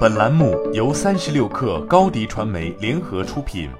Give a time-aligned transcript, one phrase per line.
[0.00, 3.70] 本栏目由三十六氪高低传媒联合出品。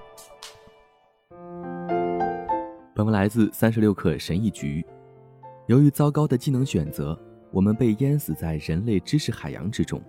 [2.94, 4.82] 本文来自三十六氪神译局。
[5.66, 7.18] 由于糟糕的技能选择，
[7.50, 10.00] 我们被淹死在人类知识海洋之中。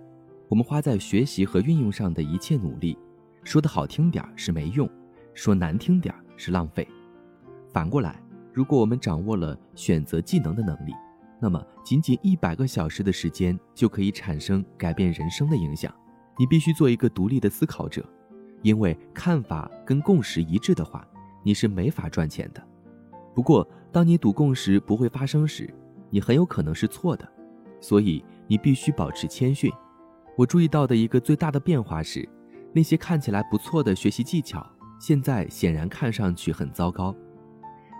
[0.48, 2.96] 我们花在学习和运用上的一切努力，
[3.44, 4.88] 说的好听点是没用，
[5.34, 6.86] 说难听点是浪费。
[7.70, 8.18] 反过来，
[8.52, 10.92] 如果我们掌握了选择技能的能力，
[11.42, 15.92] 那么，仅仅一百个小时的时间就可以产生改变人生的影响。
[16.38, 18.08] 你必须做一个独立的思考者，
[18.62, 21.04] 因为看法跟共识一致的话，
[21.42, 22.62] 你是没法赚钱的。
[23.34, 25.68] 不过，当你赌共识不会发生时，
[26.10, 27.28] 你很有可能是错的。
[27.80, 29.68] 所以，你必须保持谦逊。
[30.36, 32.26] 我注意到的一个最大的变化是，
[32.72, 34.64] 那些看起来不错的学习技巧，
[35.00, 37.12] 现在显然看上去很糟糕。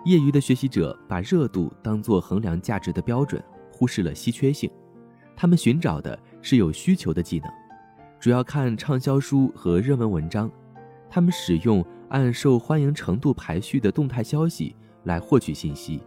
[0.04, 4.70] 业余的学习者把热度当作衡量价值的标准，忽视了稀缺性。
[5.36, 7.48] 他们寻找的是有需求的技能，
[8.18, 10.50] 主要看畅销书和热门文章。
[11.08, 16.02] 他们使用按受欢迎程度排序的动态消息来获取信息。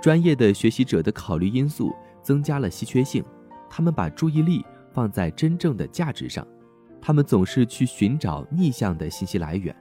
[0.00, 3.24] 专业的学习者的考虑因素增加了稀缺性。
[3.68, 6.46] 他们把注意力放在真正的价值上。
[7.00, 9.74] 他们总是去寻找逆向的信息来源。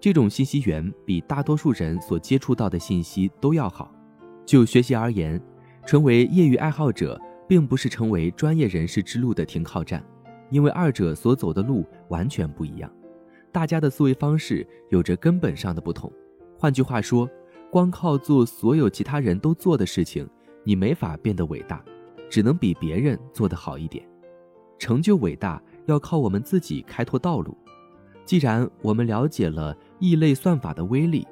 [0.00, 3.94] 这种信息源比大多数人所接触到的信息都要好。
[4.46, 5.38] 就学习而言，
[5.84, 10.02] 成为业余爱好者并不是成为专业人士之路的停靠站，
[10.48, 12.90] 因为二者所走的路完全不一样。
[13.52, 16.10] 大家的思维方式有着根本上的不同。
[16.58, 17.28] 换句话说，
[17.70, 20.26] 光靠做所有其他人都做的事情，
[20.64, 21.84] 你没法变得伟大，
[22.30, 24.02] 只能比别人做得好一点。
[24.78, 27.54] 成就伟大要靠我们自己开拓道路。
[28.24, 29.76] 既然我们了解了。
[30.00, 31.28] 异类算法的威力，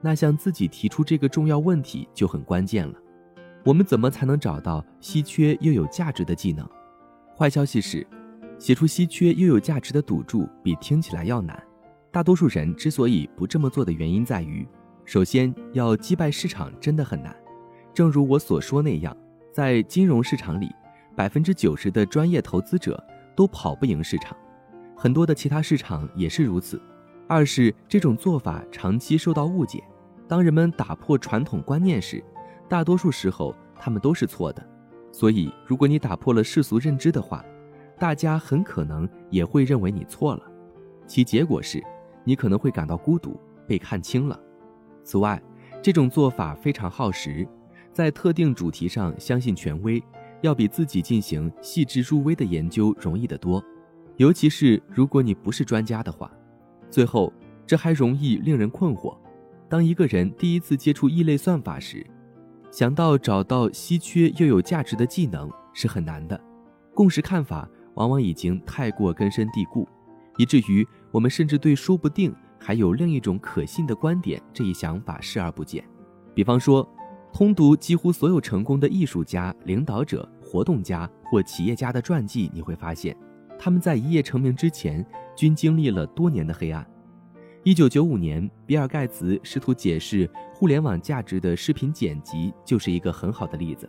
[0.00, 2.94] 那向自己提出这个重要问题就很关键了。
[3.64, 6.68] 我们怎么才能找到稀缺又有价值的技能？
[7.36, 8.06] 坏消息是，
[8.58, 11.62] 写出稀缺又有价值的赌注比听起来要难。
[12.10, 14.66] 大多数人之所以不这么做的原因在于，
[15.04, 17.36] 首先要击败市场真的很难。
[17.92, 19.14] 正如我所说那样，
[19.52, 20.70] 在金融市场里，
[21.14, 23.02] 百分之九十的专业投资者
[23.34, 24.34] 都跑不赢市场，
[24.96, 26.80] 很多的其他市场也是如此。
[27.28, 29.82] 二是这种做法长期受到误解，
[30.28, 32.22] 当人们打破传统观念时，
[32.68, 34.64] 大多数时候他们都是错的。
[35.10, 37.44] 所以，如果你打破了世俗认知的话，
[37.98, 40.42] 大家很可能也会认为你错了。
[41.06, 41.82] 其结果是，
[42.22, 44.38] 你可能会感到孤独，被看清了。
[45.02, 45.42] 此外，
[45.82, 47.48] 这种做法非常耗时，
[47.92, 50.02] 在特定主题上相信权威，
[50.42, 53.64] 要比自己进行细致入微的研究容易得多，
[54.16, 56.30] 尤其是如果你不是专家的话。
[56.90, 57.32] 最后，
[57.66, 59.16] 这还容易令人困惑。
[59.68, 62.06] 当一个人第一次接触异类算法时，
[62.70, 66.40] 想到找到稀缺又有价值的技能是很难的。
[66.94, 69.88] 共识看法往往已经太过根深蒂固，
[70.38, 75.84] 以至于我们甚至对说不定还有另一种可信的观点这一想法视而不见。
[76.34, 76.88] 比方说，
[77.32, 83.16] 通读几乎所有成功的艺术家、领导者、活动家或企业家的传记，你会发现，
[83.58, 85.04] 他们在一夜成名之前。
[85.36, 86.84] 均经历了多年的黑暗。
[87.62, 93.86] 一九九五年，比尔盖茨试图解释互联网价值的视频剪辑就是一个很好的例子。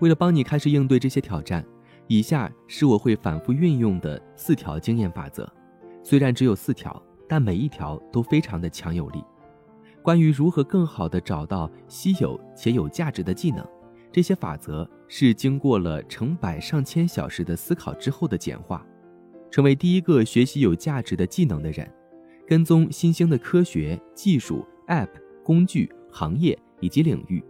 [0.00, 1.64] 为了帮你开始应对这些挑战，
[2.08, 5.48] 以下是我会反复运用的四条经验法则。
[6.02, 9.22] 虽然只有四条，但每一条都非常的强有力。
[10.02, 13.64] 关于如何更好地找到稀有且有价值的技能，
[14.10, 18.84] 这些法则是经过了成百上千小时的思考之后的简化。
[19.52, 21.86] 成为第一个学习有价值的技能的人，
[22.48, 25.10] 跟踪新兴的科学技术、App、
[25.44, 27.44] 工具、行业以及领域。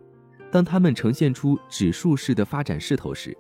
[0.51, 3.35] 当他们呈现出指数式的发展势头时，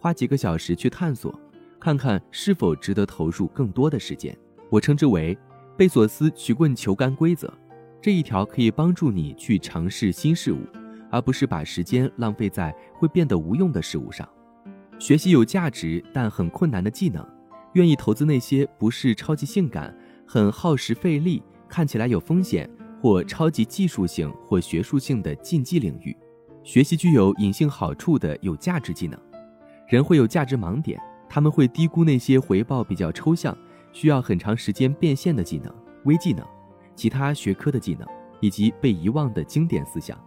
[0.00, 1.32] 花几个小时去探索，
[1.78, 4.36] 看看是否值得投入更多的时间。
[4.68, 5.38] 我称之为
[5.76, 7.52] 贝索斯曲棍球杆规则。
[8.02, 10.58] 这一条可以帮助你去尝试新事物，
[11.08, 14.28] 而不是把时间浪费在会变得无用的事物上。
[14.98, 17.24] 学习有价值但很困难的技能。
[17.78, 19.96] 愿意投资那些不是超级性感、
[20.26, 22.68] 很耗时费力、看起来有风险
[23.00, 26.16] 或超级技术性或学术性的禁忌领域，
[26.64, 29.16] 学习具有隐性好处的有价值技能。
[29.86, 33.56] 人会有价值盲点，他们会低估那些回报比较抽象、
[33.92, 35.72] 需要很长时间变现的技能、
[36.04, 36.44] 微技能、
[36.96, 38.04] 其他学科的技能
[38.40, 40.18] 以及被遗忘的经典思想。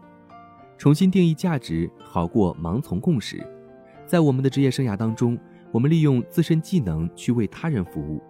[0.77, 3.45] 重新定义价值好过盲从共识。
[4.07, 5.37] 在我们的职业生涯当中。
[5.71, 8.21] 我们利用自身技能去为他人服务，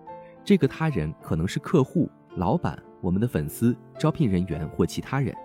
[0.44, 5.36] 这个他人可能是客户、老板、我们的粉丝、招聘人员或其他人。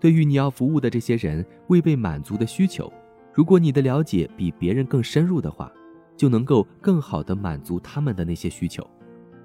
[0.00, 2.92] 对于你要服务的这些人未被满足的需求，
[3.32, 5.70] 如果你的了解比别人更深入的话，
[6.16, 8.86] 就能够更好的满足他们的那些需求。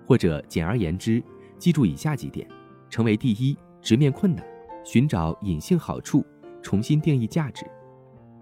[0.05, 1.23] 或者简而言之，
[1.57, 2.47] 记住以下几点：
[2.89, 4.45] 成为第一，直面困难，
[4.83, 6.25] 寻找隐性好处，
[6.61, 7.65] 重新定义价值。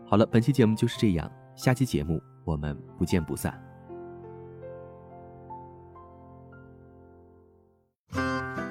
[0.05, 2.19] 好了，本期节目就是这样，下期节目
[2.49, 3.53] 我们不见不散。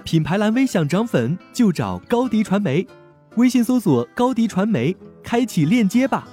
[0.04, 2.84] 品牌蓝 V 想涨粉就找高迪传媒，
[3.36, 6.26] 微信搜索高迪传媒，开启链接吧。